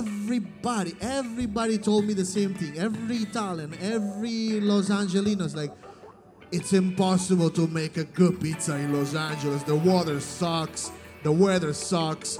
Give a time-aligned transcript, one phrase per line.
[0.00, 2.78] everybody, everybody told me the same thing.
[2.78, 5.72] Every Italian, every Los Angelino's like,
[6.50, 9.62] it's impossible to make a good pizza in Los Angeles.
[9.62, 10.90] The water sucks,
[11.22, 12.38] the weather sucks,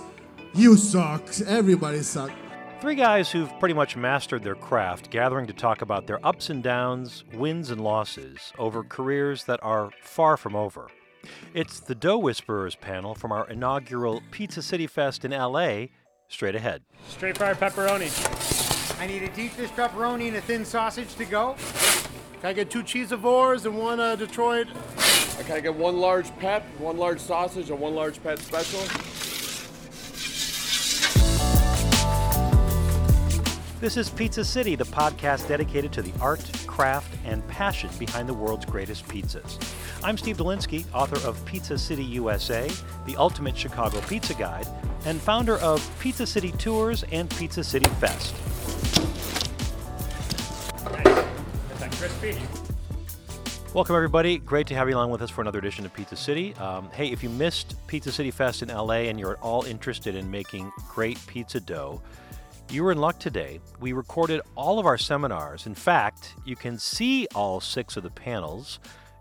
[0.54, 2.32] you suck, everybody sucks.
[2.80, 6.62] Three guys who've pretty much mastered their craft, gathering to talk about their ups and
[6.62, 10.88] downs, wins and losses over careers that are far from over.
[11.52, 15.88] It's the Dough Whisperers panel from our inaugural Pizza City Fest in LA,
[16.30, 16.82] straight ahead.
[17.08, 18.08] Straight fried pepperoni.
[18.98, 21.56] I need a deep dish pepperoni and a thin sausage to go.
[22.40, 24.68] Can I get two cheesivores and one uh, Detroit?
[25.44, 28.80] Can I get one large pep, one large sausage, and one large pet special?
[33.80, 38.34] This is Pizza City, the podcast dedicated to the art, craft, and passion behind the
[38.34, 39.58] world's greatest pizzas.
[40.02, 42.70] I'm Steve Dolinsky, author of Pizza City USA,
[43.04, 44.66] the ultimate Chicago pizza guide,
[45.04, 48.34] and founder of Pizza City Tours and Pizza City Fest.
[53.74, 54.38] Welcome, everybody.
[54.38, 56.54] Great to have you along with us for another edition of Pizza City.
[56.54, 60.14] Um, hey, if you missed Pizza City Fest in LA and you're at all interested
[60.14, 62.00] in making great pizza dough,
[62.70, 63.60] you were in luck today.
[63.80, 65.66] We recorded all of our seminars.
[65.66, 68.78] In fact, you can see all six of the panels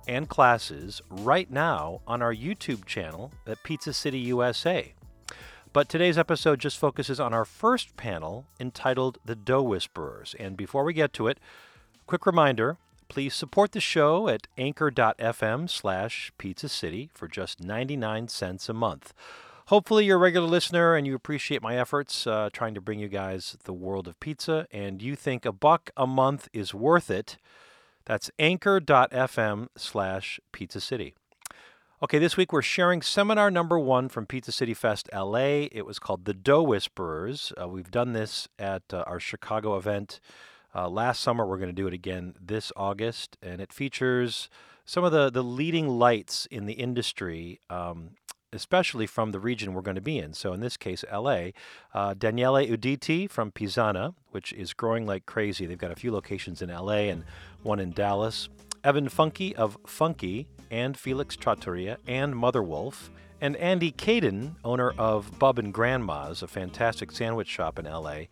[0.07, 4.93] and classes right now on our YouTube channel at Pizza City USA.
[5.71, 10.35] But today's episode just focuses on our first panel entitled The Dough Whisperers.
[10.39, 11.39] And before we get to it,
[12.07, 12.77] quick reminder
[13.09, 19.13] please support the show at anchor.fm slash pizza city for just 99 cents a month.
[19.67, 23.07] Hopefully, you're a regular listener and you appreciate my efforts uh, trying to bring you
[23.07, 27.37] guys the world of pizza, and you think a buck a month is worth it.
[28.05, 31.13] That's anchor.fm slash pizza city.
[32.01, 35.67] Okay, this week we're sharing seminar number one from Pizza City Fest LA.
[35.69, 37.51] It was called The Dough Whisperers.
[37.61, 40.21] Uh, we've done this at uh, our Chicago event
[40.73, 41.45] uh, last summer.
[41.45, 44.49] We're going to do it again this August, and it features
[44.85, 48.11] some of the, the leading lights in the industry um,
[48.53, 50.33] especially from the region we're going to be in.
[50.33, 51.49] So in this case, LA.
[51.93, 55.65] Uh, Daniele Uditi from Pizzana, which is growing like crazy.
[55.65, 57.23] They've got a few locations in LA and
[57.63, 58.49] one in Dallas.
[58.83, 63.11] Evan Funke of Funke and Felix Trattoria and Mother Wolf.
[63.41, 68.23] And Andy Kadin, owner of Bub and Grandma's, a fantastic sandwich shop in LA.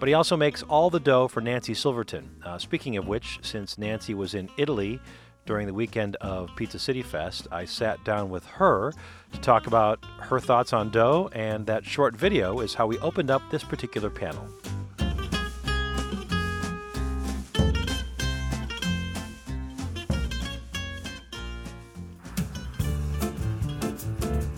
[0.00, 2.42] But he also makes all the dough for Nancy Silverton.
[2.44, 4.98] Uh, speaking of which, since Nancy was in Italy
[5.48, 8.92] during the weekend of Pizza City Fest, I sat down with her
[9.32, 13.30] to talk about her thoughts on dough, and that short video is how we opened
[13.30, 14.46] up this particular panel.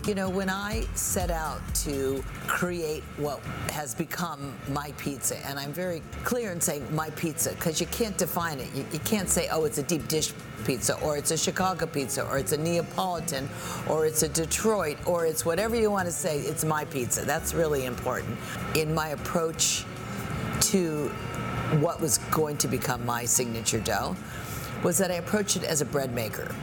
[0.05, 3.39] You know, when I set out to create what
[3.71, 8.17] has become my pizza, and I'm very clear in saying my pizza, because you can't
[8.17, 8.67] define it.
[8.75, 12.25] You, you, can't say, oh, it's a deep dish pizza, or it's a Chicago pizza,
[12.27, 13.49] or it's a Neapolitan,
[13.89, 16.39] or it's a Detroit, or it's whatever you want to say.
[16.39, 17.25] It's my pizza.
[17.25, 18.37] That's really important.
[18.75, 19.85] In my approach
[20.61, 21.09] to
[21.79, 24.15] what was going to become my signature dough,
[24.83, 26.53] was that I approached it as a bread maker.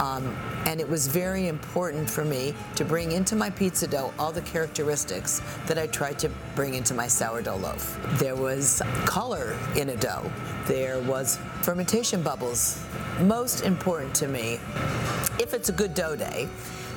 [0.00, 0.34] Um,
[0.64, 4.40] and it was very important for me to bring into my pizza dough all the
[4.42, 7.98] characteristics that I tried to bring into my sourdough loaf.
[8.18, 10.30] There was color in a dough.
[10.66, 12.82] There was fermentation bubbles.
[13.20, 14.54] Most important to me,
[15.38, 16.48] if it's a good dough day,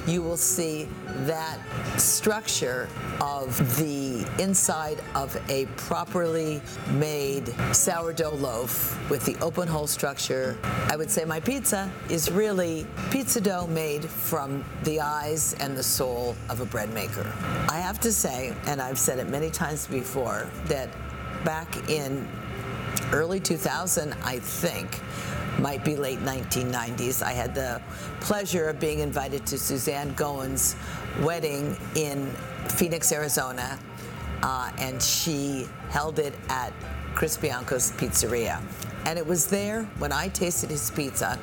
[0.08, 0.88] you will see
[1.26, 1.60] that
[1.98, 2.90] structure
[3.22, 4.03] of the
[4.40, 6.62] inside of a properly
[6.92, 10.58] made sourdough loaf with the open hole structure.
[10.90, 15.84] I would say my pizza is really pizza dough made from the eyes and the
[15.84, 17.32] soul of a bread maker.
[17.70, 20.90] I have to say, and I've said it many times before, that
[21.44, 22.28] back in
[23.12, 25.00] early 2000, I think,
[25.60, 27.22] might be late 1990s.
[27.22, 27.82] I had the
[28.22, 30.76] pleasure of being invited to Suzanne Goin's
[31.22, 32.32] wedding in
[32.70, 33.78] Phoenix, Arizona,
[34.44, 36.74] uh, and she held it at
[37.16, 38.62] Chris Bianco's Pizzeria.
[39.06, 41.40] And it was there when I tasted his pizza,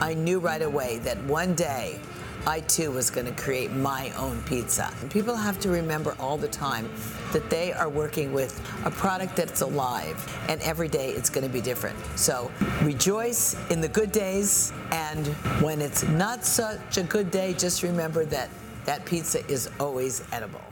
[0.00, 1.98] I knew right away that one day
[2.46, 4.92] I too was going to create my own pizza.
[5.00, 6.88] And people have to remember all the time
[7.32, 10.16] that they are working with a product that's alive,
[10.48, 11.98] and every day it's going to be different.
[12.16, 12.50] So
[12.82, 15.26] rejoice in the good days, and
[15.62, 18.50] when it's not such a good day, just remember that
[18.84, 20.62] that pizza is always edible.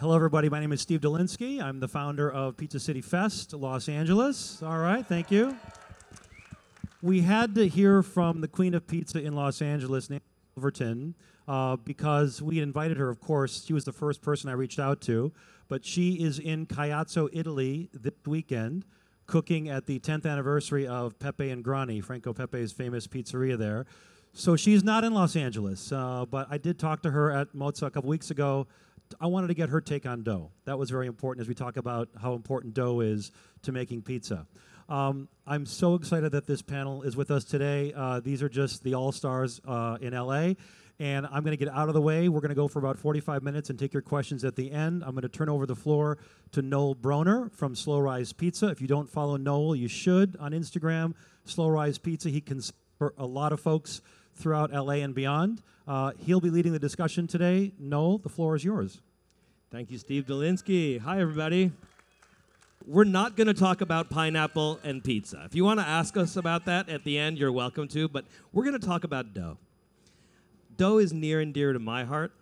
[0.00, 0.48] Hello, everybody.
[0.48, 1.62] My name is Steve Dolinsky.
[1.62, 4.62] I'm the founder of Pizza City Fest, Los Angeles.
[4.62, 5.54] All right, thank you.
[7.02, 10.08] We had to hear from the Queen of Pizza in Los Angeles,
[10.54, 11.16] Silverton
[11.46, 13.62] uh, because we invited her, of course.
[13.66, 15.34] She was the first person I reached out to,
[15.68, 18.86] but she is in Caiazzo, Italy this weekend,
[19.26, 23.84] cooking at the 10th anniversary of Pepe in Grani, Franco Pepe's famous pizzeria there.
[24.32, 27.82] So she's not in Los Angeles, uh, but I did talk to her at Mozza
[27.82, 28.66] a couple weeks ago.
[29.18, 30.52] I wanted to get her take on dough.
[30.66, 34.46] That was very important as we talk about how important dough is to making pizza.
[34.88, 37.92] Um, I'm so excited that this panel is with us today.
[37.94, 40.54] Uh, these are just the all stars uh, in LA.
[40.98, 42.28] And I'm going to get out of the way.
[42.28, 45.02] We're going to go for about 45 minutes and take your questions at the end.
[45.02, 46.18] I'm going to turn over the floor
[46.52, 48.66] to Noel Brohner from Slow Rise Pizza.
[48.66, 51.14] If you don't follow Noel, you should on Instagram,
[51.46, 52.28] Slow Rise Pizza.
[52.28, 54.02] He can support a lot of folks
[54.40, 55.62] throughout LA and beyond.
[55.86, 57.72] Uh, he'll be leading the discussion today.
[57.78, 59.00] Noel, the floor is yours.
[59.70, 61.00] Thank you, Steve Dolinsky.
[61.00, 61.72] Hi, everybody.
[62.86, 65.42] We're not going to talk about pineapple and pizza.
[65.44, 68.24] If you want to ask us about that at the end, you're welcome to, but
[68.52, 69.58] we're going to talk about dough
[70.80, 72.32] dough is near and dear to my heart.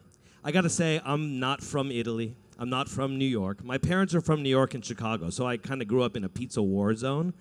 [0.44, 2.36] I got to say, I'm not from Italy.
[2.56, 3.64] I'm not from New York.
[3.64, 6.22] My parents are from New York and Chicago, so I kind of grew up in
[6.22, 7.34] a pizza war zone.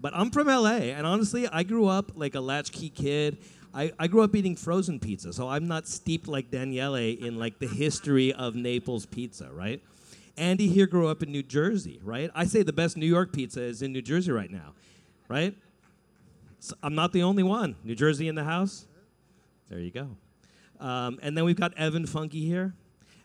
[0.00, 3.36] But I'm from LA, and honestly, I grew up like a latchkey kid.
[3.72, 7.58] I, I grew up eating frozen pizza, so I'm not steeped like Daniele in like
[7.58, 9.80] the history of Naples pizza, right?
[10.36, 12.30] Andy here grew up in New Jersey, right?
[12.34, 14.72] I say the best New York pizza is in New Jersey right now,
[15.28, 15.54] right?
[16.58, 17.76] So I'm not the only one.
[17.84, 18.86] New Jersey in the house?
[19.68, 20.08] There you go.
[20.80, 22.74] Um, and then we've got Evan Funke here.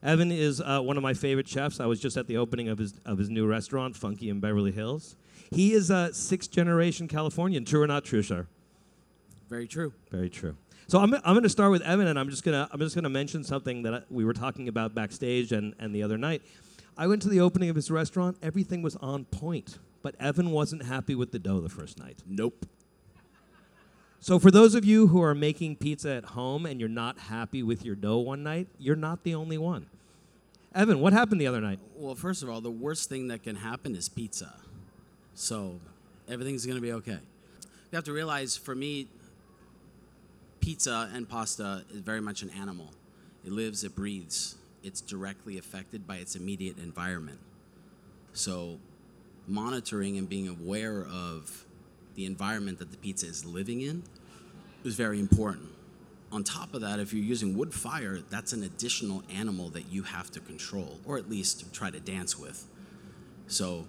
[0.04, 1.80] Evan is uh, one of my favorite chefs.
[1.80, 4.72] I was just at the opening of his, of his new restaurant, Funke in Beverly
[4.72, 5.16] Hills.
[5.52, 7.66] He is a sixth generation Californian.
[7.66, 8.48] True or not true, sir?
[9.50, 9.94] Very true.
[10.12, 10.56] Very true.
[10.88, 12.96] So I'm, I'm going to start with Evan, and I'm just going to I'm just
[12.96, 16.18] going to mention something that I, we were talking about backstage and, and the other
[16.18, 16.42] night.
[16.98, 18.38] I went to the opening of his restaurant.
[18.42, 22.20] Everything was on point, but Evan wasn't happy with the dough the first night.
[22.26, 22.66] Nope.
[24.20, 27.62] So, for those of you who are making pizza at home and you're not happy
[27.62, 29.88] with your dough one night, you're not the only one.
[30.74, 31.80] Evan, what happened the other night?
[31.96, 34.56] Well, first of all, the worst thing that can happen is pizza.
[35.36, 35.80] So,
[36.28, 37.20] everything's going to be okay.
[37.92, 39.08] You have to realize for me,
[40.66, 42.90] pizza and pasta is very much an animal.
[43.46, 47.38] It lives, it breathes, it's directly affected by its immediate environment.
[48.34, 48.80] So,
[49.48, 51.66] monitoring and being aware of
[52.16, 54.02] the environment that the pizza is living in
[54.84, 55.70] is very important.
[56.32, 60.02] On top of that, if you're using wood fire, that's an additional animal that you
[60.02, 62.66] have to control, or at least try to dance with.
[63.46, 63.86] So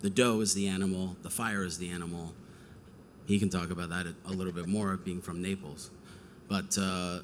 [0.00, 2.34] the dough is the animal, the fire is the animal.
[3.28, 5.90] He can talk about that a little bit more, being from Naples.
[6.48, 7.18] But uh,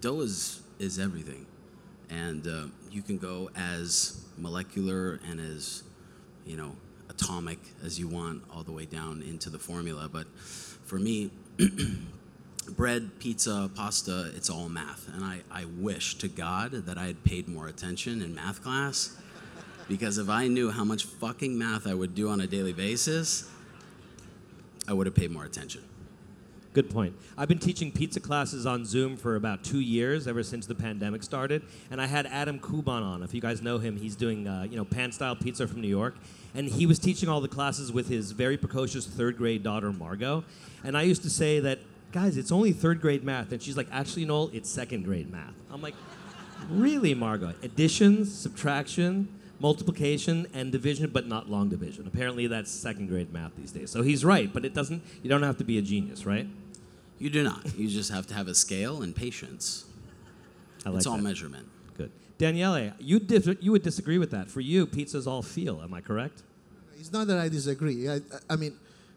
[0.00, 1.44] dough is, is everything.
[2.08, 5.82] And uh, you can go as molecular and as,
[6.46, 6.74] you know,
[7.10, 10.08] atomic as you want, all the way down into the formula.
[10.10, 11.30] But for me,
[12.70, 15.10] bread, pizza, pasta, it's all math.
[15.12, 19.14] And I, I wish to God that I had paid more attention in math class.
[19.90, 23.51] Because if I knew how much fucking math I would do on a daily basis,
[24.88, 25.82] I would have paid more attention.
[26.74, 27.14] Good point.
[27.36, 31.22] I've been teaching pizza classes on Zoom for about two years, ever since the pandemic
[31.22, 31.62] started.
[31.90, 33.22] And I had Adam Kuban on.
[33.22, 35.88] If you guys know him, he's doing uh, you know pan style pizza from New
[35.88, 36.14] York
[36.54, 40.44] and he was teaching all the classes with his very precocious third grade daughter Margot.
[40.84, 41.78] And I used to say that,
[42.12, 45.54] guys, it's only third grade math, and she's like, actually, Noel, it's second grade math.
[45.70, 45.94] I'm like,
[46.70, 47.54] really, Margot?
[47.62, 49.28] Addition, subtraction,
[49.62, 52.04] multiplication, and division, but not long division.
[52.06, 53.90] Apparently, that's second grade math these days.
[53.90, 55.02] So he's right, but it doesn't.
[55.22, 56.48] You don't have to be a genius, right?
[57.20, 57.78] You do not.
[57.78, 59.84] You just have to have a scale and patience.
[60.84, 61.22] I like it's all that.
[61.22, 61.68] measurement.
[61.96, 62.10] Good.
[62.38, 64.50] Daniele, you, dis- you would disagree with that.
[64.50, 65.80] For you, pizza's all feel.
[65.80, 66.42] Am I correct?
[66.98, 68.10] It's not that I disagree.
[68.10, 68.76] I, I mean,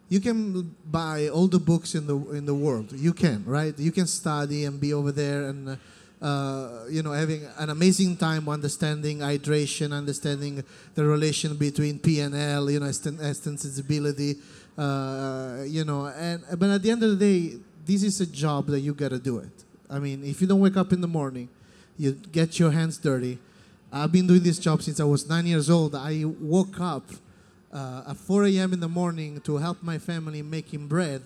[0.10, 2.92] you can buy all the books in the in the world.
[2.92, 3.78] You can, right?
[3.80, 5.70] You can study and be over there and.
[5.70, 5.76] Uh,
[6.90, 10.64] you know, having an amazing time understanding hydration, understanding
[10.94, 14.38] the relation between P and L, you know, extensibility,
[14.78, 18.68] uh, you know, and but at the end of the day, this is a job
[18.68, 19.64] that you gotta do it.
[19.90, 21.50] I mean, if you don't wake up in the morning
[21.98, 23.38] you get your hands dirty.
[23.92, 25.96] I've been doing this job since I was nine years old.
[25.96, 27.06] I woke up
[27.72, 28.74] uh, at 4 a.m.
[28.74, 31.22] in the morning to help my family making bread.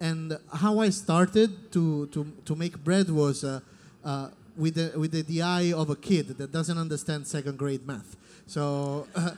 [0.00, 3.60] And how I started to, to, to make bread was uh,
[4.04, 7.86] uh, with, the, with the, the eye of a kid that doesn't understand second grade
[7.86, 8.16] math.
[8.46, 9.30] So uh,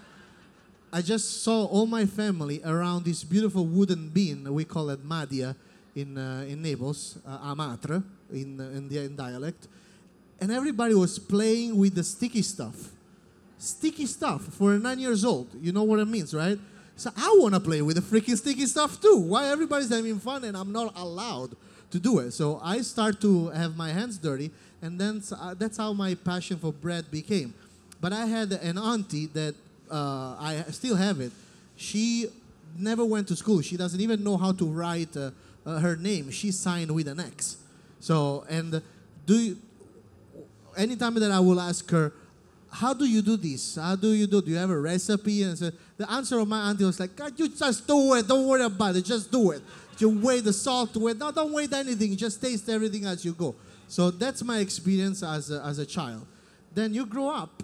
[0.93, 4.53] I just saw all my family around this beautiful wooden bin.
[4.53, 5.55] We call it madia
[5.95, 9.69] in, uh, in Naples, uh, amatre in, in, the, in dialect
[10.41, 12.91] and everybody was playing with the sticky stuff.
[13.59, 15.49] Sticky stuff for a nine years old.
[15.61, 16.59] You know what it means, right?
[16.97, 19.17] So I want to play with the freaking sticky stuff too.
[19.17, 21.57] Why everybody's having fun and I'm not allowed
[21.91, 22.33] to do it.
[22.33, 24.51] So I start to have my hands dirty,
[24.83, 27.55] and then uh, that's how my passion for bread became.
[28.01, 29.55] But I had an auntie that
[29.91, 31.33] uh, I still have it.
[31.77, 32.27] She
[32.79, 33.61] never went to school.
[33.63, 35.31] She doesn't even know how to write uh,
[35.65, 36.31] uh, her name.
[36.31, 37.57] She signed with an X.
[38.01, 38.83] So and
[39.25, 39.57] do you,
[40.77, 42.13] anytime that I will ask her,
[42.71, 43.77] how do you do this?
[43.77, 44.43] How do you do?
[44.43, 45.43] Do you have a recipe?
[45.43, 48.29] And so the answer of my auntie was like, God, you just do it.
[48.29, 49.05] Don't worry about it.
[49.05, 49.63] Just do it.
[49.99, 50.97] You weigh the salt.
[50.97, 52.17] Weigh, no, don't weigh anything.
[52.17, 53.55] Just taste everything as you go.
[53.89, 56.27] So that's my experience as a, as a child.
[56.75, 57.63] Then you grow up,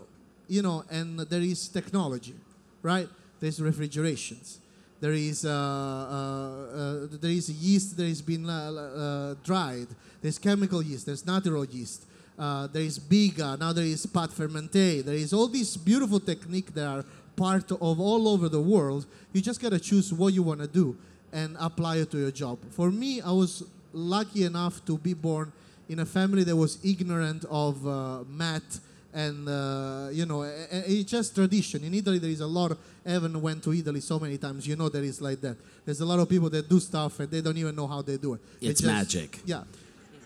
[0.48, 2.34] you know, and there is technology,
[2.82, 3.08] right?
[3.40, 4.58] There's refrigerations.
[5.00, 9.88] There is uh, uh, uh, there is yeast that has been uh, uh, dried.
[10.20, 11.06] There's chemical yeast.
[11.06, 12.04] There's natural yeast.
[12.38, 13.58] Uh, there is biga.
[13.58, 15.04] Now there is pâte fermentée.
[15.04, 19.06] There is all these beautiful technique that are part of all over the world.
[19.32, 20.96] You just gotta choose what you wanna do
[21.32, 22.58] and apply it to your job.
[22.70, 25.52] For me, I was lucky enough to be born
[25.88, 28.80] in a family that was ignorant of uh, math
[29.14, 31.84] and uh, you know it's just tradition.
[31.84, 34.74] In italy there is a lot of evan went to italy so many times you
[34.76, 35.56] know that it's like that.
[35.84, 38.16] There's a lot of people that do stuff and they don't even know how they
[38.16, 38.40] do it.
[38.60, 39.40] It's magic.
[39.44, 39.64] yeah.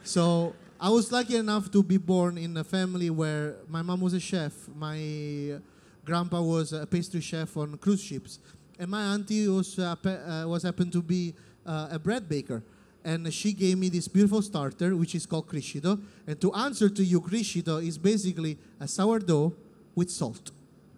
[0.04, 4.12] So i was lucky enough to be born in a family where my mom was
[4.12, 5.58] a chef my
[6.04, 8.38] grandpa was a pastry chef on cruise ships
[8.78, 12.62] and my auntie was, uh, uh, was happened to be uh, a bread baker?
[13.04, 17.04] And she gave me this beautiful starter which is called criscito and to answer to
[17.04, 19.52] you criscito is basically a sourdough
[19.95, 20.50] with salt.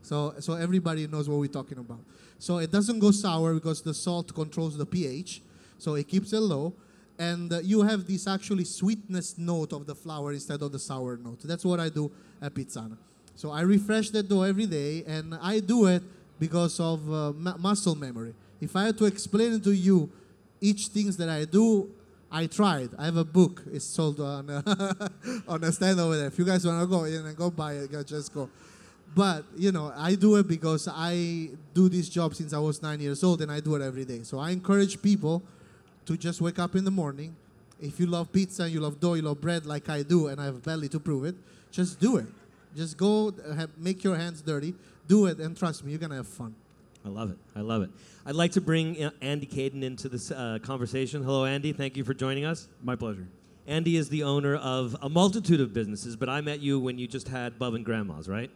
[0.02, 2.00] So so everybody knows what we're talking about.
[2.38, 5.42] So it doesn't go sour because the salt controls the ph
[5.76, 6.72] so it keeps it low.
[7.18, 11.18] And uh, you have this actually sweetness note of the flour instead of the sour
[11.18, 11.40] note.
[11.44, 12.96] That's what i do at pizzana.
[13.34, 16.02] So i refresh the dough every day and i do it
[16.38, 20.10] because of uh, mu- muscle memory if i had to explain to you
[20.60, 21.90] each things that I do,
[22.30, 22.90] I tried.
[22.98, 23.62] I have a book.
[23.72, 25.08] It's sold on uh,
[25.48, 26.26] on a stand over there.
[26.26, 28.50] If you guys want to go in and go buy it, just go.
[29.14, 33.00] But you know, I do it because I do this job since I was nine
[33.00, 34.22] years old, and I do it every day.
[34.22, 35.42] So I encourage people
[36.06, 37.34] to just wake up in the morning.
[37.80, 40.46] If you love pizza, you love dough, you love bread, like I do, and I
[40.46, 41.36] have belly to prove it.
[41.70, 42.26] Just do it.
[42.76, 44.74] Just go, have, make your hands dirty,
[45.08, 46.54] do it, and trust me, you're gonna have fun.
[47.04, 47.38] I love it.
[47.56, 47.90] I love it.
[48.26, 51.22] I'd like to bring uh, Andy Kadin into this uh, conversation.
[51.22, 51.72] Hello, Andy.
[51.72, 52.68] Thank you for joining us.
[52.82, 53.26] My pleasure.
[53.66, 57.06] Andy is the owner of a multitude of businesses, but I met you when you
[57.06, 58.50] just had Bub and Grandma's, right?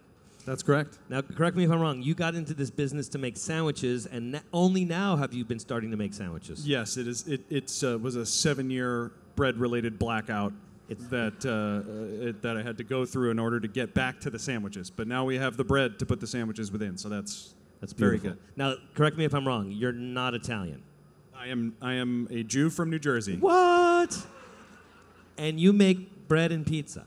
[0.45, 0.99] That's correct.
[1.09, 2.03] Now, correct me if I'm wrong.
[2.03, 5.61] You got into this business to make sandwiches, and na- only now have you been
[5.61, 6.67] starting to make sandwiches.
[6.67, 7.29] Yes, it is.
[7.29, 10.53] It it's, uh, was a seven-year bread-related blackout
[10.89, 14.21] that uh, uh, it, that I had to go through in order to get back
[14.21, 14.91] to the sandwiches.
[14.91, 18.19] But now we have the bread to put the sandwiches within, so that's That's very
[18.19, 18.39] good.
[18.55, 19.73] Now, correct me if I'm wrong.
[19.73, 20.83] You're not Italian.
[21.35, 23.37] I am I am a Jew from New Jersey.
[23.39, 24.17] What?
[25.37, 27.05] And you make bread and pizza.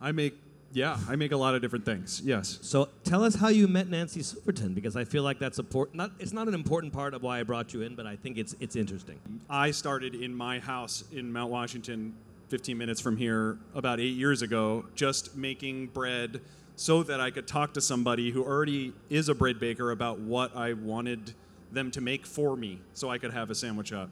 [0.00, 0.34] I make
[0.72, 2.20] yeah, I make a lot of different things.
[2.24, 2.58] Yes.
[2.62, 5.96] So tell us how you met Nancy Silverton, because I feel like that's important.
[5.98, 8.38] Not, it's not an important part of why I brought you in, but I think
[8.38, 9.20] it's it's interesting.
[9.48, 12.14] I started in my house in Mount Washington,
[12.52, 16.42] 15 minutes from here, about eight years ago, just making bread
[16.76, 20.54] so that I could talk to somebody who already is a bread baker about what
[20.54, 21.32] I wanted
[21.70, 24.10] them to make for me so I could have a sandwich shop.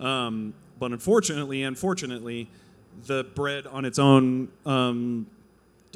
[0.00, 2.50] Um, but unfortunately, unfortunately,
[3.04, 5.28] the bread on its own um,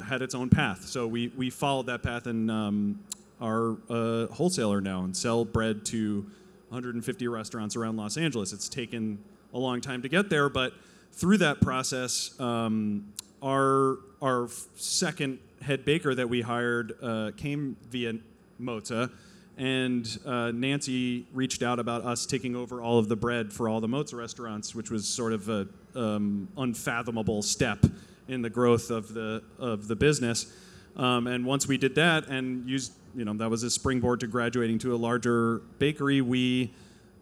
[0.07, 0.85] had its own path.
[0.85, 3.01] So we, we followed that path and um,
[3.41, 6.25] are a wholesaler now and sell bread to
[6.69, 8.53] 150 restaurants around Los Angeles.
[8.53, 9.19] It's taken
[9.53, 10.73] a long time to get there, but
[11.12, 13.12] through that process, um,
[13.43, 18.14] our our second head baker that we hired uh, came via
[18.59, 19.11] Mota,
[19.57, 23.81] and uh, Nancy reached out about us taking over all of the bread for all
[23.81, 27.85] the Mozza restaurants, which was sort of a um, unfathomable step
[28.29, 30.52] in the growth of the of the business.
[30.97, 34.26] Um, and once we did that and used, you know, that was a springboard to
[34.26, 36.21] graduating to a larger bakery.
[36.21, 36.73] We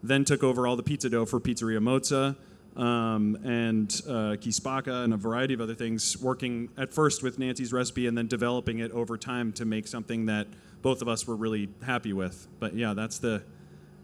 [0.02, 2.36] then took over all the pizza dough for Pizzeria Mozza
[2.78, 7.38] um, and uh, Chi Spacca and a variety of other things, working at first with
[7.38, 10.46] Nancy's recipe and then developing it over time to make something that
[10.80, 12.46] both of us were really happy with.
[12.60, 13.42] But yeah, that's the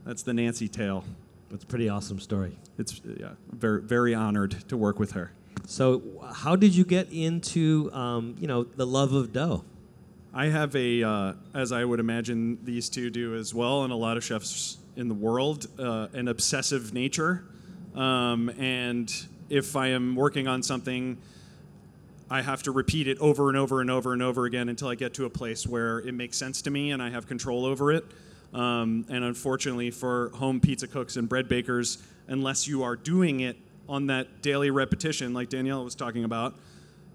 [0.05, 1.05] that's the Nancy tale.
[1.51, 2.59] That's a pretty awesome story.
[2.77, 5.33] It's yeah, very very honored to work with her.
[5.67, 6.03] So,
[6.35, 9.65] how did you get into um, you know the love of dough?
[10.37, 13.97] I have a, uh, as I would imagine these two do as well, and a
[13.97, 17.45] lot of chefs in the world, uh, an obsessive nature.
[17.95, 19.13] Um, and
[19.49, 21.19] if I am working on something,
[22.31, 24.95] I have to repeat it over and over and over and over again until I
[24.95, 27.93] get to a place where it makes sense to me and I have control over
[27.93, 28.05] it.
[28.53, 31.99] Um, and unfortunately, for home pizza cooks and bread bakers,
[32.29, 33.57] unless you are doing it
[33.89, 36.55] on that daily repetition, like Daniele was talking about,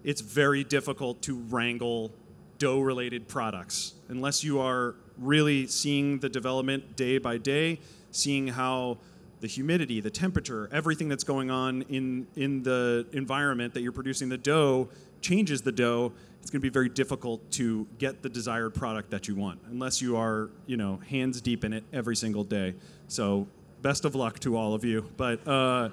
[0.04, 2.12] it's very difficult to wrangle
[2.58, 7.80] dough related products unless you are really seeing the development day by day,
[8.12, 8.98] seeing how
[9.42, 14.30] the humidity, the temperature, everything that's going on in, in the environment that you're producing
[14.30, 14.90] the dough
[15.22, 16.12] changes the dough.
[16.42, 20.02] It's going to be very difficult to get the desired product that you want unless
[20.02, 22.76] you are, you know, hands deep in it every single day.
[23.08, 23.48] So,
[23.82, 25.10] best of luck to all of you.
[25.18, 25.90] But uh,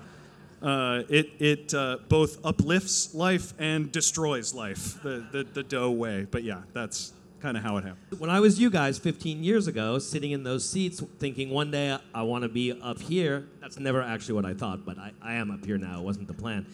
[0.62, 6.26] uh, it it uh, both uplifts life and destroys life the, the, the dough way.
[6.31, 7.12] But yeah, that's
[7.47, 8.19] kind of how it happened.
[8.19, 11.97] When I was you guys 15 years ago, sitting in those seats, thinking one day
[12.12, 15.35] I want to be up here, that's never actually what I thought, but I, I
[15.35, 16.00] am up here now.
[16.00, 16.67] It wasn't the plan.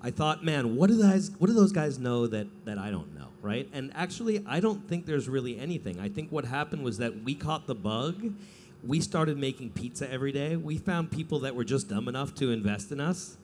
[0.00, 3.14] I thought, man, what do guys, what do those guys know that that I don't
[3.18, 3.68] know, right?
[3.74, 6.00] And actually, I don't think there's really anything.
[6.00, 8.32] I think what happened was that we caught the bug.
[8.86, 10.56] We started making pizza every day.
[10.56, 13.36] We found people that were just dumb enough to invest in us.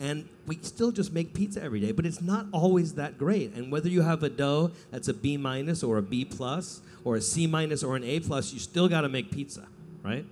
[0.00, 3.54] And we still just make pizza every day, but it's not always that great.
[3.54, 7.16] And whether you have a dough that's a B minus or a B plus or
[7.16, 9.66] a C minus or an A plus, you still got to make pizza,
[10.02, 10.24] right?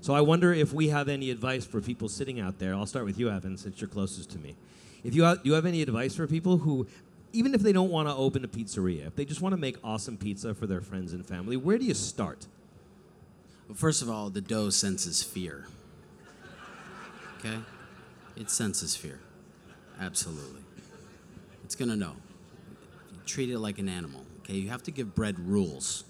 [0.00, 2.74] So I wonder if we have any advice for people sitting out there.
[2.74, 4.56] I'll start with you, Evan, since you're closest to me.
[5.04, 6.86] If you have, do you have any advice for people who,
[7.32, 9.76] even if they don't want to open a pizzeria, if they just want to make
[9.84, 12.46] awesome pizza for their friends and family, where do you start?
[13.68, 15.66] Well, first of all, the dough senses fear.
[17.38, 17.58] Okay?
[18.36, 19.20] It senses fear.
[20.00, 20.62] Absolutely.
[21.64, 22.16] It's going to know.
[23.26, 24.24] Treat it like an animal.
[24.40, 24.54] Okay?
[24.54, 26.04] You have to give bread rules.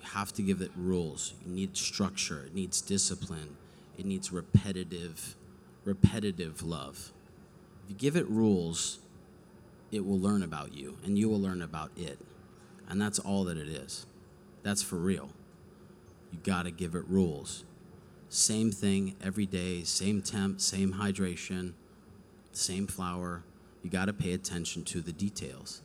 [0.00, 1.34] You have to give it rules.
[1.44, 2.44] You need structure.
[2.46, 3.56] It needs discipline.
[3.98, 5.34] It needs repetitive,
[5.84, 7.12] repetitive love.
[7.84, 8.98] If you give it rules,
[9.90, 12.18] it will learn about you and you will learn about it.
[12.88, 14.06] And that's all that it is.
[14.62, 15.30] That's for real.
[16.32, 17.64] You got to give it rules.
[18.36, 21.72] Same thing every day, same temp, same hydration,
[22.52, 23.44] same flour.
[23.82, 25.80] You got to pay attention to the details.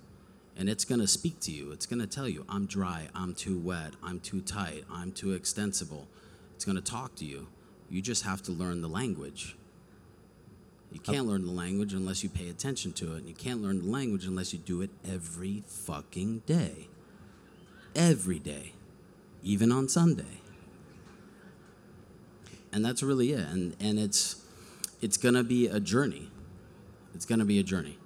[0.58, 1.72] And it's going to speak to you.
[1.72, 5.32] It's going to tell you, I'm dry, I'm too wet, I'm too tight, I'm too
[5.32, 6.10] extensible.
[6.54, 7.48] It's going to talk to you.
[7.90, 9.56] You just have to learn the language.
[10.92, 13.20] You can't learn the language unless you pay attention to it.
[13.20, 16.90] And you can't learn the language unless you do it every fucking day.
[17.96, 18.74] Every day.
[19.42, 20.42] Even on Sunday.
[22.74, 23.48] And that's really it.
[23.48, 24.44] And, and it's,
[25.02, 26.30] it's going to be a journey.
[27.14, 27.98] It's going to be a journey.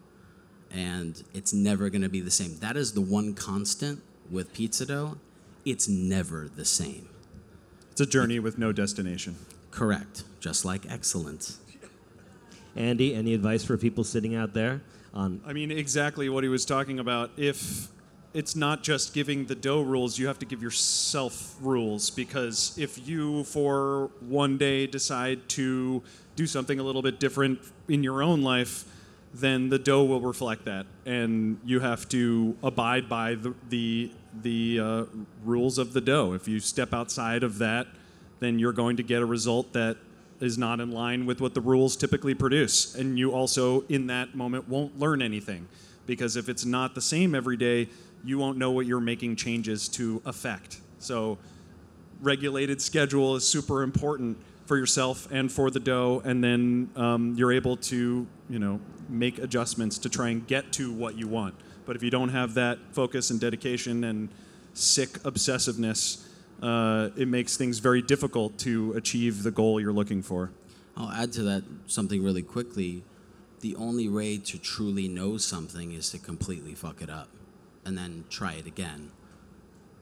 [0.72, 2.58] And it's never going to be the same.
[2.60, 5.18] That is the one constant with pizza dough.
[5.64, 7.08] It's never the same.
[7.92, 9.36] It's a journey with no destination.
[9.72, 10.24] Correct.
[10.40, 11.60] Just like excellence.
[12.76, 14.82] Andy, any advice for people sitting out there
[15.14, 17.32] on I mean, exactly what he was talking about.
[17.38, 17.88] If
[18.36, 23.08] it's not just giving the dough rules, you have to give yourself rules because if
[23.08, 26.04] you, for one day, decide to
[26.36, 28.84] do something a little bit different in your own life,
[29.34, 34.80] then the dough will reflect that, and you have to abide by the the, the
[34.80, 35.06] uh,
[35.44, 36.34] rules of the dough.
[36.34, 37.88] If you step outside of that,
[38.40, 39.98] then you're going to get a result that
[40.42, 42.96] is not in line with what the rules typically produce.
[42.96, 45.68] And you also, in that moment, won't learn anything.
[46.06, 47.90] Because if it's not the same every day,
[48.26, 50.82] you won't know what you're making changes to affect.
[51.00, 51.38] So,
[52.22, 56.22] regulated schedule is super important for yourself and for the dough.
[56.26, 60.92] And then um, you're able to, you know, make adjustments to try and get to
[60.92, 61.56] what you want.
[61.86, 64.30] But if you don't have that focus and dedication and
[64.74, 66.26] sick obsessiveness,
[66.64, 70.52] uh, it makes things very difficult to achieve the goal you're looking for.
[70.98, 73.04] I'll add to that something really quickly.
[73.60, 77.28] The only way to truly know something is to completely fuck it up
[77.86, 79.12] and then try it again.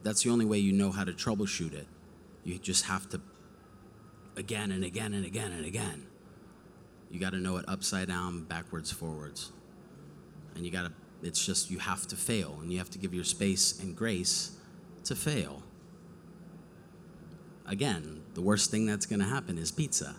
[0.03, 1.87] That's the only way you know how to troubleshoot it.
[2.43, 3.21] You just have to
[4.35, 6.07] again and again and again and again.
[7.09, 9.51] You got to know it upside down, backwards, forwards.
[10.55, 10.91] And you got to,
[11.21, 14.57] it's just, you have to fail and you have to give your space and grace
[15.03, 15.63] to fail
[17.67, 20.15] again, the worst thing that's going to happen is pizza.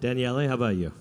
[0.00, 0.92] Daniele, how about you?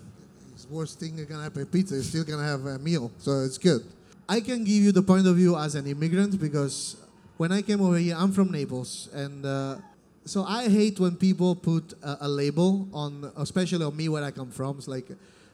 [0.62, 1.95] The worst thing that's going to happen is pizza.
[1.95, 3.86] You're still gonna have a meal, so it's good.
[4.30, 6.98] I can give you the point of view as an immigrant because
[7.38, 9.78] when I came over here, I'm from Naples, and uh,
[10.26, 14.32] so I hate when people put a, a, label on, especially on me where I
[14.32, 14.80] come from.
[14.80, 15.08] It's like,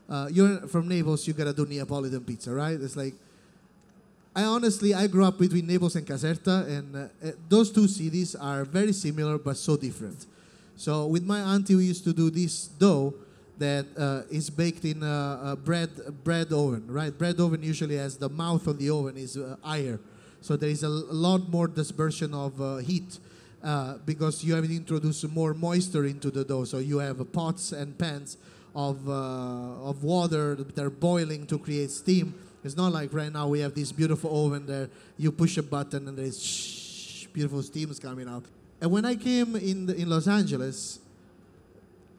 [0.10, 2.80] uh, you're from Naples, you gotta do Neapolitan pizza, right?
[2.80, 3.14] It's like,
[4.36, 8.66] I honestly, I grew up between Naples and Caserta, and uh, those two cities are
[8.66, 10.26] very similar but so different.
[10.76, 13.14] So with my auntie, we used to do this dough
[13.58, 15.89] that uh, is baked in a, a, bread
[16.24, 17.16] bread oven, right?
[17.16, 20.00] Bread oven usually has the mouth of the oven is uh, higher,
[20.42, 23.20] so there is a, lot more dispersion of uh, heat
[23.63, 26.66] uh, because you have introduced more moisture into the dough.
[26.66, 28.38] So you have pots and pans
[28.76, 32.34] of uh, of water that they're boiling to create steam.
[32.63, 34.89] It's not like right now we have this beautiful oven there.
[35.18, 38.46] You push a button and there's beautiful steams coming out.
[38.82, 41.00] And when I came in the, in Los Angeles,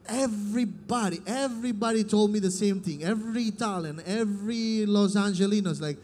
[0.07, 3.03] everybody, everybody told me the same thing.
[3.03, 5.97] Every Italian, every Los Angelino's like,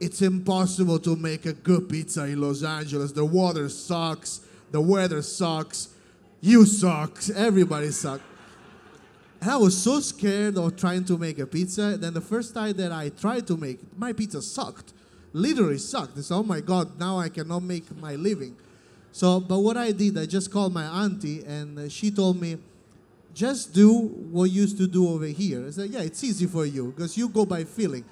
[0.00, 3.12] it's impossible to make a good pizza in Los Angeles.
[3.12, 5.88] The water sucks, the weather sucks,
[6.40, 8.22] you suck, everybody sucks.
[9.40, 11.96] And I was so scared of trying to make a pizza.
[11.96, 14.92] Then the first time that I tried to make my pizza sucked.
[15.32, 16.16] Literally sucked.
[16.16, 18.56] It's oh my god, now I cannot make my living.
[19.12, 22.58] So, but what I did, I just called my auntie and she told me,
[23.38, 23.90] just do
[24.34, 25.64] what you used to do over here.
[25.68, 28.04] I said, yeah, it's easy for you because you go by feeling.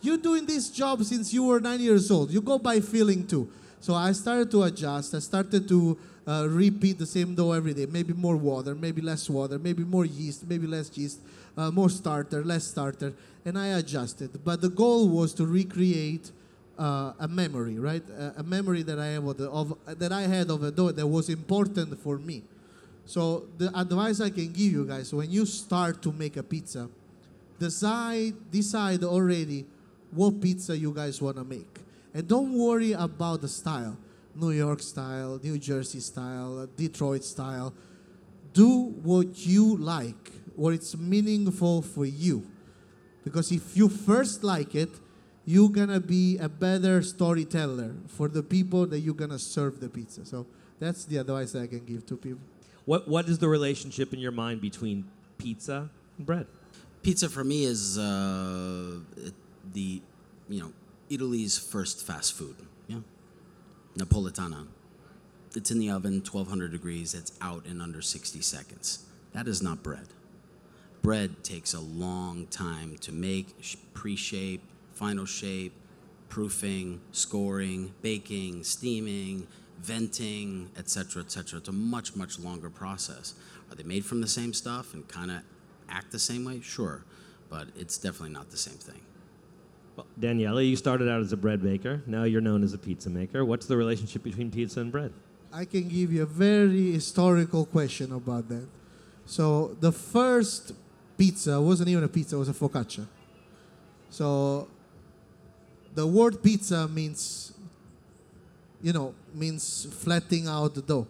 [0.00, 2.30] You're doing this job since you were nine years old.
[2.30, 3.50] You go by feeling too.
[3.80, 5.14] So I started to adjust.
[5.14, 7.84] I started to uh, repeat the same dough every day.
[7.84, 11.20] Maybe more water, maybe less water, maybe more yeast, maybe less yeast,
[11.54, 13.12] uh, more starter, less starter,
[13.44, 14.30] and I adjusted.
[14.42, 16.30] But the goal was to recreate
[16.78, 18.08] uh, a memory, right?
[18.08, 21.06] A, a memory that I have of, of that I had of a dough that
[21.06, 22.42] was important for me.
[23.06, 26.88] So the advice I can give you guys when you start to make a pizza,
[27.58, 29.66] decide decide already
[30.12, 31.78] what pizza you guys want to make,
[32.14, 33.96] and don't worry about the style.
[34.34, 37.74] New York style, New Jersey style, Detroit style.
[38.52, 42.46] Do what you like, what it's meaningful for you.
[43.24, 44.90] Because if you first like it,
[45.44, 50.24] you're gonna be a better storyteller for the people that you're gonna serve the pizza.
[50.24, 50.46] So
[50.78, 52.49] that's the advice I can give to people.
[52.90, 55.04] What What is the relationship in your mind between
[55.38, 56.48] pizza and bread?
[57.04, 58.98] Pizza for me is uh,
[59.72, 60.02] the,
[60.48, 60.72] you know,
[61.08, 62.56] Italy's first fast food.
[62.88, 63.02] Yeah,
[63.96, 64.66] Napolitana.
[65.54, 67.14] It's in the oven, 1200 degrees.
[67.14, 69.06] It's out in under 60 seconds.
[69.34, 70.08] That is not bread.
[71.00, 73.54] Bread takes a long time to make,
[73.94, 74.62] pre-shape,
[74.94, 75.74] final shape,
[76.28, 79.46] proofing, scoring, baking, steaming,
[79.82, 81.58] venting, etc., etc.
[81.58, 83.34] It's a much, much longer process.
[83.70, 85.42] Are they made from the same stuff and kind of
[85.88, 86.60] act the same way?
[86.60, 87.04] Sure,
[87.48, 89.00] but it's definitely not the same thing.
[89.96, 92.02] Well, Daniela, you started out as a bread baker.
[92.06, 93.44] Now you're known as a pizza maker.
[93.44, 95.12] What's the relationship between pizza and bread?
[95.52, 98.66] I can give you a very historical question about that.
[99.26, 100.72] So the first
[101.18, 103.06] pizza wasn't even a pizza; it was a focaccia.
[104.10, 104.68] So
[105.94, 107.52] the word pizza means,
[108.82, 111.06] you know, means flattening out the dough.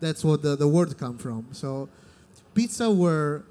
[0.00, 1.48] That's what the, the word come from.
[1.52, 1.88] So
[2.54, 3.44] pizza were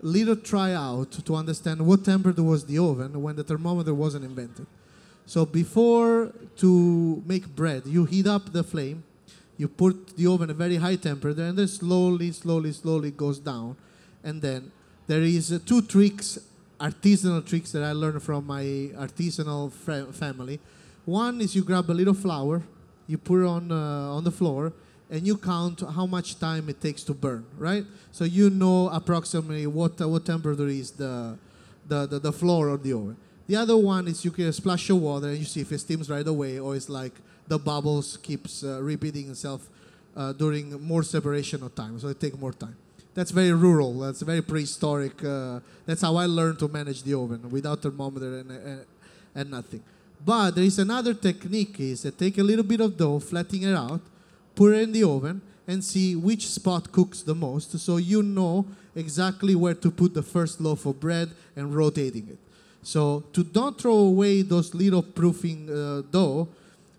[0.00, 4.66] little tryout to understand what temperature was the oven when the thermometer wasn't invented.
[5.26, 9.02] So before to make bread, you heat up the flame,
[9.56, 13.38] you put the oven at a very high temperature, and then slowly, slowly, slowly goes
[13.38, 13.76] down.
[14.22, 14.70] And then
[15.06, 16.38] there is uh, two tricks,
[16.78, 18.64] artisanal tricks that I learned from my
[18.96, 20.60] artisanal fr- family.
[21.06, 22.62] One is you grab a little flour,
[23.06, 24.72] you put on uh, on the floor,
[25.10, 27.84] and you count how much time it takes to burn, right?
[28.12, 31.38] So you know approximately what uh, what temperature is the,
[31.86, 33.16] the the the floor of the oven.
[33.46, 36.08] The other one is you can splash of water and you see if it steams
[36.08, 37.12] right away or it's like
[37.46, 39.68] the bubbles keeps uh, repeating itself
[40.16, 42.76] uh, during more separation of time, so it takes more time.
[43.14, 44.00] That's very rural.
[44.00, 45.22] That's very prehistoric.
[45.22, 48.86] Uh, that's how I learned to manage the oven without thermometer and, and,
[49.34, 49.82] and nothing.
[50.24, 53.74] But there is another technique: is that take a little bit of dough, flatten it
[53.74, 54.00] out,
[54.54, 58.66] put it in the oven, and see which spot cooks the most, so you know
[58.94, 62.38] exactly where to put the first loaf of bread and rotating it.
[62.82, 66.48] So to don't throw away those little proofing uh, dough,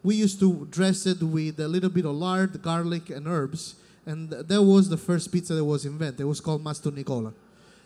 [0.04, 3.76] we used to dress it with a little bit of lard, garlic, and herbs.
[4.06, 6.22] And that was the first pizza that was invented.
[6.22, 7.34] It was called Mastro Nicola.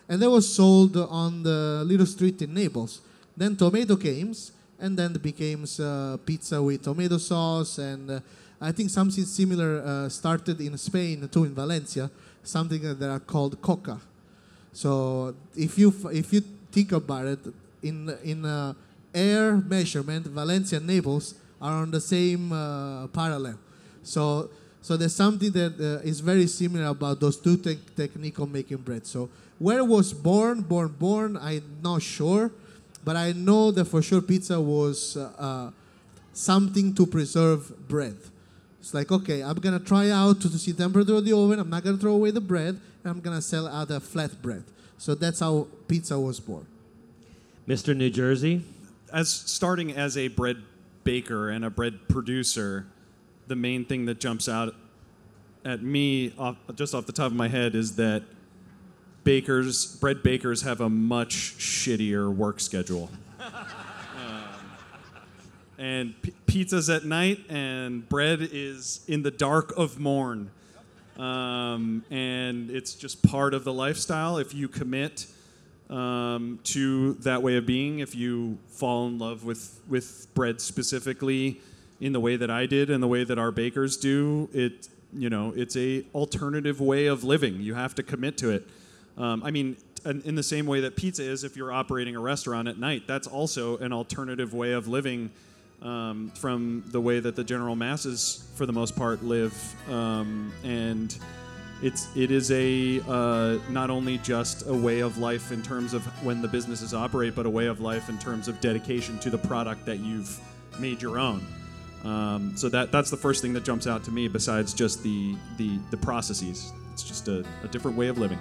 [0.08, 3.00] And that was sold on the little street in Naples.
[3.36, 4.34] Then tomato came,
[4.80, 7.78] and then it became uh, pizza with tomato sauce.
[7.78, 8.20] And uh,
[8.60, 12.10] I think something similar uh, started in Spain too, in Valencia,
[12.42, 14.00] something that are called coca.
[14.72, 17.40] So if you if you think about it,
[17.82, 18.74] in in uh,
[19.14, 23.58] air measurement, Valencia and Naples are on the same uh, parallel.
[24.02, 24.50] So
[24.82, 28.78] so there's something that uh, is very similar about those two te- technique of making
[28.78, 29.06] bread.
[29.06, 32.50] So where was born, born, born, I'm not sure,
[33.04, 35.70] but I know that for sure pizza was uh, uh,
[36.32, 38.16] something to preserve bread.
[38.80, 41.58] It's like okay, I'm gonna try out to see the temperature of the oven.
[41.58, 42.80] I'm not gonna throw away the bread.
[43.02, 44.64] And I'm gonna sell out a flat bread.
[44.98, 46.66] So that's how pizza was born.
[47.66, 47.96] Mr.
[47.96, 48.62] New Jersey,
[49.12, 50.58] as starting as a bread
[51.04, 52.86] baker and a bread producer,
[53.46, 54.74] the main thing that jumps out
[55.64, 58.22] at me off, just off the top of my head is that
[59.30, 63.08] bakers, bread bakers have a much shittier work schedule.
[64.16, 64.42] Um,
[65.78, 70.50] and p- pizza's at night, and bread is in the dark of morn.
[71.16, 74.36] Um, and it's just part of the lifestyle.
[74.36, 75.26] If you commit
[75.88, 81.60] um, to that way of being, if you fall in love with, with bread specifically
[82.00, 85.30] in the way that I did and the way that our bakers do, it you
[85.30, 87.60] know it's a alternative way of living.
[87.60, 88.68] You have to commit to it.
[89.18, 92.68] Um, I mean, in the same way that pizza is, if you're operating a restaurant
[92.68, 95.30] at night, that's also an alternative way of living
[95.82, 99.54] um, from the way that the general masses, for the most part, live.
[99.90, 101.16] Um, and
[101.82, 106.04] it's it is a uh, not only just a way of life in terms of
[106.24, 109.38] when the businesses operate, but a way of life in terms of dedication to the
[109.38, 110.38] product that you've
[110.78, 111.46] made your own.
[112.04, 115.36] Um, so that that's the first thing that jumps out to me, besides just the
[115.56, 116.72] the, the processes.
[116.92, 118.38] It's just a, a different way of living.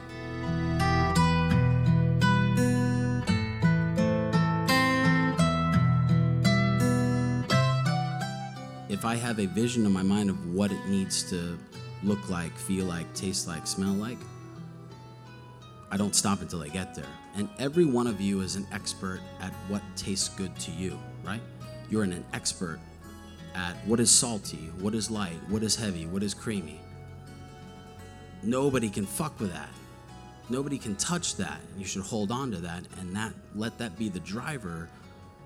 [9.00, 11.58] If I have a vision in my mind of what it needs to
[12.04, 14.18] look like, feel like, taste like, smell like,
[15.90, 17.08] I don't stop until I get there.
[17.38, 21.40] And every one of you is an expert at what tastes good to you, right?
[21.90, 22.78] You're an expert
[23.56, 26.82] at what is salty, what is light, what is heavy, what is creamy.
[28.44, 29.70] Nobody can fuck with that.
[30.50, 31.62] Nobody can touch that.
[31.78, 34.90] You should hold on to that and that let that be the driver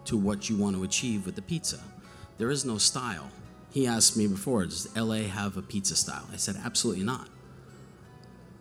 [0.06, 1.78] to what you want to achieve with the pizza.
[2.40, 3.30] There is no style.
[3.74, 6.28] He asked me before, does LA have a pizza style?
[6.32, 7.28] I said, absolutely not.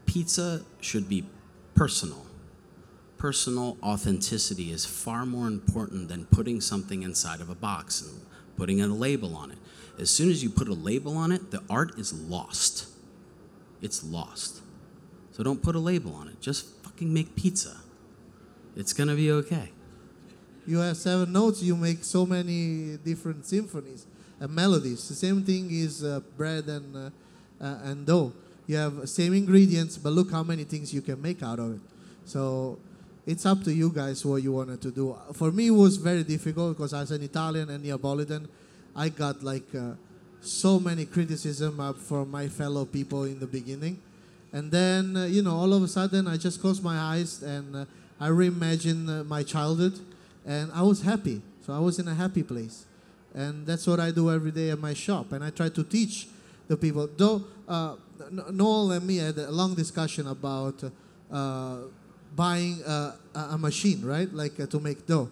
[0.06, 1.26] Pizza should be
[1.74, 2.24] personal.
[3.18, 8.22] Personal authenticity is far more important than putting something inside of a box and
[8.56, 9.58] putting a label on it.
[9.98, 12.88] As soon as you put a label on it, the art is lost.
[13.82, 14.62] It's lost.
[15.32, 16.40] So don't put a label on it.
[16.40, 17.76] Just fucking make pizza.
[18.76, 19.72] It's gonna be okay.
[20.66, 24.06] You have seven notes, you make so many different symphonies
[24.48, 25.08] melodies.
[25.08, 28.32] The same thing is uh, bread and, uh, uh, and dough.
[28.66, 31.80] You have same ingredients, but look how many things you can make out of it.
[32.24, 32.78] So
[33.26, 35.16] it's up to you guys what you wanted to do.
[35.34, 38.48] For me, it was very difficult because as an Italian and Neapolitan,
[38.94, 39.92] I got like uh,
[40.40, 43.98] so many criticism uh, from my fellow people in the beginning.
[44.52, 47.74] And then, uh, you know, all of a sudden I just closed my eyes and
[47.74, 47.84] uh,
[48.20, 49.98] I reimagined uh, my childhood
[50.44, 51.42] and I was happy.
[51.64, 52.84] So I was in a happy place.
[53.34, 55.32] And that's what I do every day at my shop.
[55.32, 56.28] And I try to teach
[56.68, 57.08] the people.
[57.16, 57.96] Though uh,
[58.50, 60.82] Noel and me had a long discussion about
[61.30, 61.78] uh,
[62.36, 64.32] buying a, a machine, right?
[64.32, 65.30] Like uh, to make dough.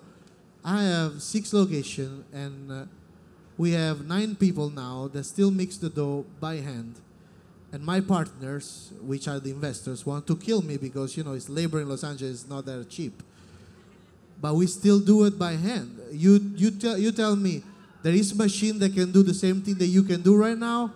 [0.64, 2.84] I have six locations and uh,
[3.56, 6.96] we have nine people now that still mix the dough by hand.
[7.72, 11.48] And my partners, which are the investors, want to kill me because, you know, it's
[11.48, 13.22] labor in Los Angeles is not that cheap
[14.40, 16.00] but we still do it by hand.
[16.12, 17.62] You you tell you tell me
[18.02, 20.56] there is a machine that can do the same thing that you can do right
[20.56, 20.92] now.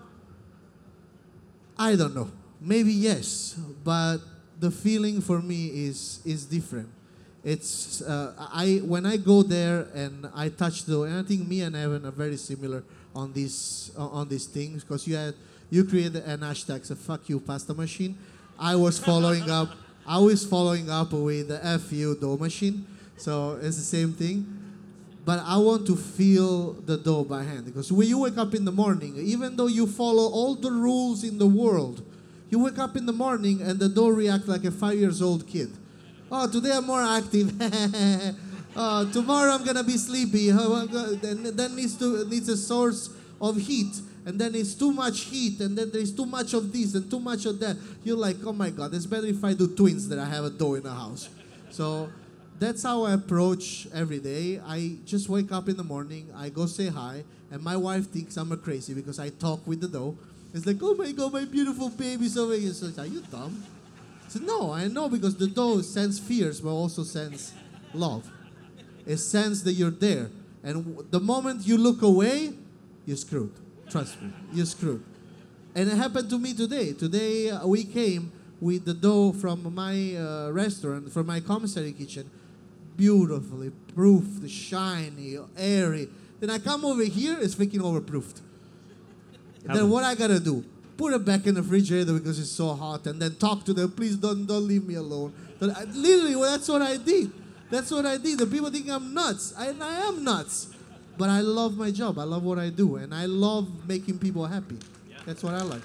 [1.79, 2.31] I don't know.
[2.61, 4.19] Maybe yes, but
[4.59, 6.89] the feeling for me is is different.
[7.43, 11.61] It's uh, I when I go there and I touch the and I think me
[11.61, 15.35] and Evan are very similar on these on these things because you had
[15.69, 18.17] you created an hashtag a fuck you pasta machine.
[18.59, 19.69] I was following up.
[20.07, 22.87] I was following up with the fu dough machine.
[23.17, 24.64] So it's the same thing.
[25.25, 28.65] But I want to feel the dough by hand because when you wake up in
[28.65, 32.05] the morning, even though you follow all the rules in the world,
[32.51, 35.47] you wake up in the morning and the dough reacts like a five years old
[35.47, 35.71] kid.
[36.31, 37.53] Oh, today I'm more active.
[38.77, 40.51] oh, tomorrow I'm gonna be sleepy.
[40.53, 43.09] Oh, then then needs to needs a source
[43.41, 43.95] of heat,
[44.27, 47.21] and then it's too much heat, and then there's too much of this and too
[47.21, 47.77] much of that.
[48.03, 50.51] You're like, oh my god, it's better if I do twins than I have a
[50.51, 51.29] dough in the house.
[51.71, 52.11] So
[52.59, 54.61] that's how I approach every day.
[54.65, 58.37] I just wake up in the morning, I go say hi, and my wife thinks
[58.37, 60.17] I'm a crazy because I talk with the dough.
[60.53, 62.73] It's like, oh my god, my beautiful baby's over here.
[62.73, 63.65] So, are you dumb?
[64.25, 67.53] I said, no, I know because the dough sends fears, but also sends
[67.93, 68.31] love.
[69.07, 70.31] It sends that you're there.
[70.63, 72.55] And the moment you look away,
[73.05, 73.53] you're screwed.
[73.91, 75.03] Trust me, you're screwed.
[75.75, 76.93] And it happened to me today.
[76.93, 82.31] Today uh, we came with the dough from my uh, restaurant, from my commissary kitchen,
[82.97, 86.09] beautifully proofed, shiny, airy.
[86.41, 88.41] Then I come over here, it's freaking overproofed.
[89.65, 90.65] Then what I gotta do?
[90.97, 93.91] Put it back in the refrigerator because it's so hot, and then talk to them.
[93.93, 95.33] Please don't don't leave me alone.
[95.61, 97.33] I, literally, well, that's what I did.
[97.71, 98.39] That's what I did.
[98.39, 99.55] The people think I'm nuts.
[99.57, 100.69] I, I am nuts,
[101.17, 102.19] but I love my job.
[102.19, 104.77] I love what I do, and I love making people happy.
[105.27, 105.83] That's what I like.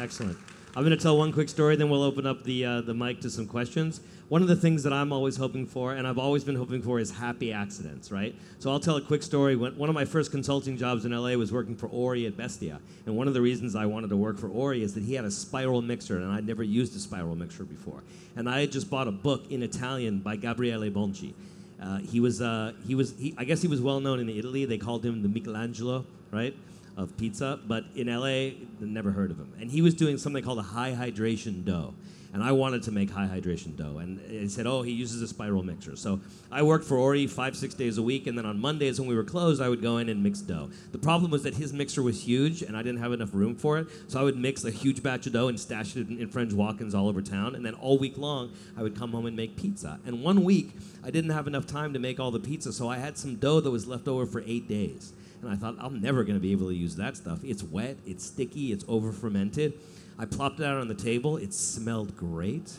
[0.00, 0.38] Excellent.
[0.74, 3.20] I'm going to tell one quick story, then we'll open up the uh, the mic
[3.20, 4.00] to some questions.
[4.34, 6.98] One of the things that I'm always hoping for, and I've always been hoping for,
[6.98, 8.34] is happy accidents, right?
[8.58, 9.54] So I'll tell a quick story.
[9.54, 12.80] When, one of my first consulting jobs in LA was working for Ori at Bestia,
[13.06, 15.24] and one of the reasons I wanted to work for Ori is that he had
[15.24, 18.02] a spiral mixer, and I'd never used a spiral mixer before.
[18.34, 21.32] And I had just bought a book in Italian by Gabriele Bonci.
[21.80, 24.64] Uh, he was, uh, he was, he, I guess he was well known in Italy.
[24.64, 26.56] They called him the Michelangelo, right,
[26.96, 27.58] of pizza.
[27.66, 29.52] But in LA, never heard of him.
[29.60, 31.94] And he was doing something called a high hydration dough.
[32.32, 33.98] And I wanted to make high hydration dough.
[33.98, 35.94] And he said, oh, he uses a spiral mixer.
[35.94, 36.18] So
[36.50, 38.26] I worked for Ori five, six days a week.
[38.26, 40.68] And then on Mondays when we were closed, I would go in and mix dough.
[40.90, 43.78] The problem was that his mixer was huge and I didn't have enough room for
[43.78, 43.86] it.
[44.08, 46.52] So I would mix a huge batch of dough and stash it in, in French
[46.52, 47.54] walk-ins all over town.
[47.54, 50.00] And then all week long, I would come home and make pizza.
[50.04, 50.72] And one week,
[51.04, 52.72] I didn't have enough time to make all the pizza.
[52.72, 55.12] So I had some dough that was left over for eight days.
[55.44, 57.40] And I thought, I'm never going to be able to use that stuff.
[57.42, 59.74] It's wet, it's sticky, it's over fermented.
[60.18, 61.36] I plopped it out on the table.
[61.36, 62.72] It smelled great.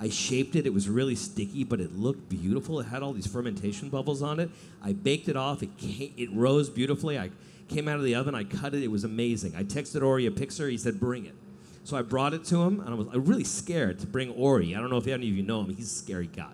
[0.00, 0.64] I shaped it.
[0.64, 2.80] It was really sticky, but it looked beautiful.
[2.80, 4.50] It had all these fermentation bubbles on it.
[4.82, 5.62] I baked it off.
[5.62, 7.18] It came, it rose beautifully.
[7.18, 7.30] I
[7.68, 8.34] came out of the oven.
[8.34, 8.82] I cut it.
[8.82, 9.54] It was amazing.
[9.56, 10.68] I texted Ori a picture.
[10.68, 11.34] He said, "Bring it."
[11.82, 14.76] So I brought it to him, and I was, really scared to bring Ori.
[14.76, 15.74] I don't know if any of you know him.
[15.74, 16.52] He's a scary guy.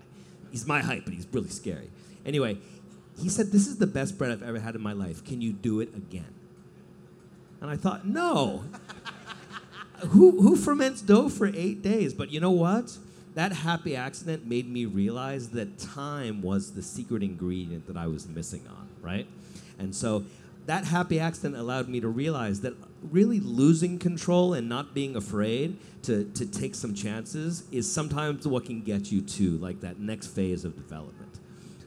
[0.49, 1.89] He's my height, but he's really scary.
[2.25, 2.57] Anyway,
[3.17, 5.23] he said, "This is the best bread I've ever had in my life.
[5.23, 6.33] Can you do it again?"
[7.61, 8.63] And I thought, "No."
[10.07, 12.13] who, who ferments dough for eight days?
[12.13, 12.97] But you know what?
[13.33, 18.27] That happy accident made me realize that time was the secret ingredient that I was
[18.27, 19.27] missing on, right?
[19.77, 20.23] And so
[20.67, 22.73] that happy accident allowed me to realize that
[23.11, 28.65] really losing control and not being afraid to, to take some chances is sometimes what
[28.65, 31.39] can get you to like that next phase of development.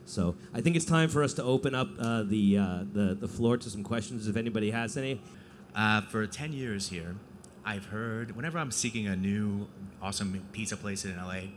[0.09, 3.29] So I think it's time for us to open up uh, the, uh, the, the
[3.29, 5.21] floor to some questions if anybody has any.
[5.75, 7.17] Uh, for 10 years here,
[7.63, 9.69] I've heard whenever I'm seeking a new
[10.01, 11.51] awesome pizza place in LA,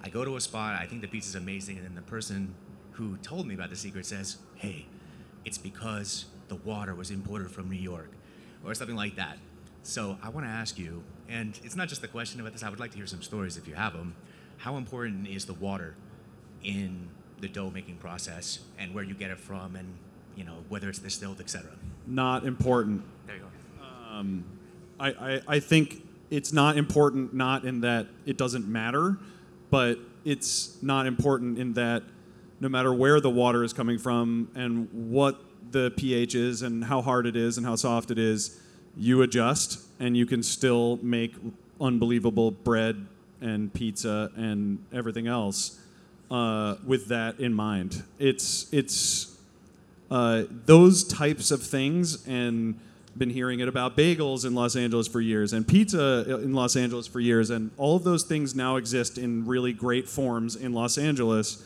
[0.00, 2.54] I go to a spot, I think the pizza's amazing, and then the person
[2.92, 4.86] who told me about the secret says, hey,
[5.44, 8.12] it's because the water was imported from New York,
[8.64, 9.38] or something like that.
[9.82, 12.70] So I want to ask you, and it's not just the question about this, I
[12.70, 14.14] would like to hear some stories if you have them.
[14.58, 15.96] How important is the water
[16.62, 17.08] in
[17.40, 19.88] the dough making process and where you get it from and
[20.36, 21.70] you know whether it's distilled, etc.
[22.06, 23.02] Not important.
[23.26, 23.86] There you go.
[24.16, 24.44] Um,
[25.00, 29.18] I, I, I think it's not important, not in that it doesn't matter,
[29.70, 32.02] but it's not important in that
[32.60, 37.00] no matter where the water is coming from and what the pH is and how
[37.00, 38.60] hard it is and how soft it is,
[38.96, 41.34] you adjust and you can still make
[41.80, 43.06] unbelievable bread
[43.40, 45.78] and pizza and everything else
[46.30, 48.02] uh, with that in mind.
[48.18, 49.36] It's it's
[50.10, 52.78] uh, those types of things and
[53.16, 57.06] been hearing it about bagels in Los Angeles for years and pizza in Los Angeles
[57.06, 60.98] for years, and all of those things now exist in really great forms in Los
[60.98, 61.64] Angeles.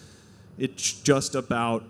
[0.58, 1.84] It's just about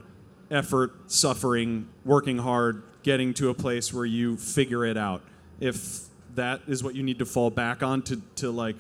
[0.50, 5.22] effort, suffering, working hard, getting to a place where you figure it out.
[5.60, 6.02] If
[6.34, 8.76] that is what you need to fall back on to, to like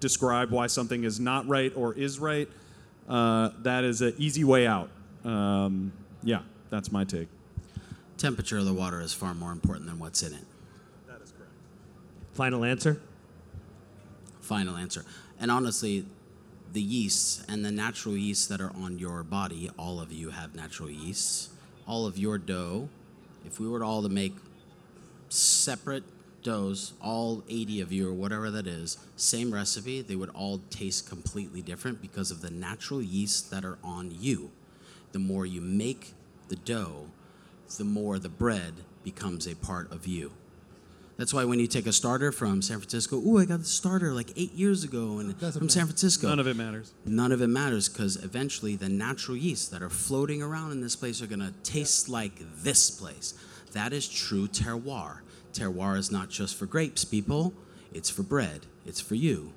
[0.00, 2.48] describe why something is not right or is right,
[3.08, 4.90] uh, that is an easy way out.
[5.24, 5.92] Um,
[6.22, 6.40] yeah,
[6.70, 7.28] that's my take.
[8.18, 10.44] Temperature of the water is far more important than what's in it.
[11.06, 11.52] That is correct.
[12.34, 13.00] Final answer?
[14.40, 15.04] Final answer.
[15.40, 16.04] And honestly,
[16.72, 20.54] the yeasts and the natural yeasts that are on your body, all of you have
[20.54, 21.50] natural yeasts.
[21.86, 22.88] All of your dough,
[23.46, 24.34] if we were all to make
[25.30, 26.04] separate
[26.42, 31.08] doughs, all 80 of you or whatever that is, same recipe, they would all taste
[31.08, 34.50] completely different because of the natural yeasts that are on you.
[35.12, 36.12] The more you make
[36.48, 37.06] the dough,
[37.76, 38.74] the more the bread
[39.04, 40.32] becomes a part of you.
[41.18, 44.12] That's why when you take a starter from San Francisco, ooh, I got the starter
[44.12, 46.28] like eight years ago and from San Francisco.
[46.28, 46.92] None of it matters.
[47.04, 50.94] None of it matters because eventually the natural yeasts that are floating around in this
[50.94, 53.34] place are going to taste like this place.
[53.72, 55.18] That is true terroir.
[55.58, 57.52] Terroir is not just for grapes, people.
[57.92, 58.66] It's for bread.
[58.86, 59.52] It's for you.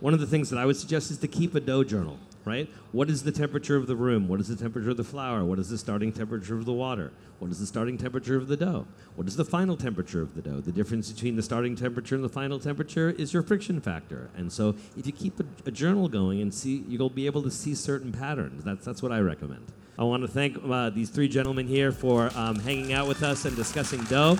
[0.00, 2.68] One of the things that I would suggest is to keep a dough journal, right?
[2.90, 4.26] What is the temperature of the room?
[4.26, 5.44] What is the temperature of the flour?
[5.44, 7.12] What is the starting temperature of the water?
[7.38, 8.86] What is the starting temperature of the dough?
[9.14, 10.60] What is the final temperature of the dough?
[10.60, 14.28] The difference between the starting temperature and the final temperature is your friction factor.
[14.36, 17.50] And so if you keep a, a journal going and see, you'll be able to
[17.50, 18.64] see certain patterns.
[18.64, 19.66] That's, that's what I recommend.
[19.98, 23.44] I want to thank uh, these three gentlemen here for um, hanging out with us
[23.44, 24.36] and discussing dough.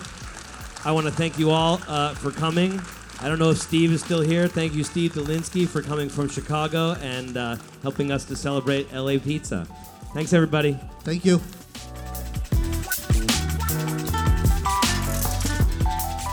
[0.85, 2.81] I want to thank you all uh, for coming.
[3.21, 4.49] I don't know if Steve is still here.
[4.49, 9.19] Thank you, Steve Dolinsky, for coming from Chicago and uh, helping us to celebrate LA
[9.19, 9.65] Pizza.
[10.13, 10.77] Thanks, everybody.
[11.03, 11.41] Thank you.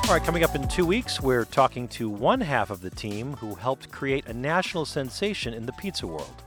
[0.07, 3.33] All right, coming up in two weeks, we're talking to one half of the team
[3.33, 6.41] who helped create a national sensation in the pizza world.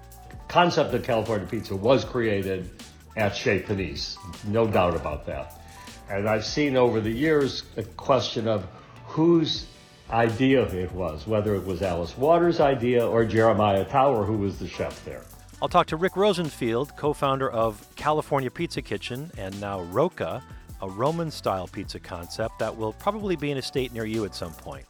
[0.48, 2.68] Concept of California pizza was created
[3.16, 5.61] at Chez Panisse, no doubt about that.
[6.10, 8.66] And I've seen over the years a question of
[9.06, 9.66] whose
[10.10, 14.68] idea it was, whether it was Alice Waters' idea or Jeremiah Tower, who was the
[14.68, 15.22] chef there.
[15.60, 20.42] I'll talk to Rick Rosenfield, co founder of California Pizza Kitchen and now Roca,
[20.82, 24.34] a Roman style pizza concept that will probably be in a state near you at
[24.34, 24.84] some point.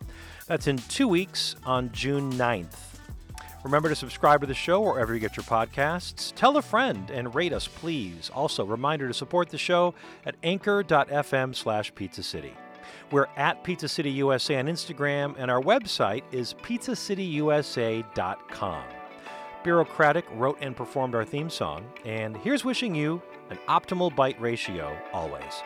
[0.47, 2.92] That's in two weeks on June 9th.
[3.65, 6.33] Remember to subscribe to the show wherever you get your podcasts.
[6.35, 8.29] Tell a friend and rate us, please.
[8.35, 9.95] Also, reminder to support the show
[10.27, 12.55] at anchor.fm slash pizza city.
[13.13, 18.85] We're at Pizza City USA on Instagram, and our website is pizzacityusa.com.
[19.63, 24.97] Bureaucratic wrote and performed our theme song, and here's wishing you an optimal bite ratio
[25.13, 25.63] always.